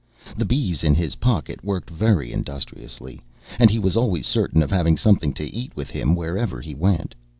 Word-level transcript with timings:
The 0.35 0.45
bees 0.45 0.83
in 0.83 0.95
his 0.95 1.13
pocket 1.17 1.63
worked 1.63 1.91
very 1.91 2.31
industriously, 2.33 3.21
and 3.59 3.69
he 3.69 3.77
was 3.77 3.95
always 3.95 4.25
certain 4.25 4.63
of 4.63 4.71
having 4.71 4.97
something 4.97 5.31
to 5.33 5.45
eat 5.55 5.75
with 5.75 5.91
him 5.91 6.15
wherever 6.15 6.59
he 6.59 6.73
went. 6.73 7.13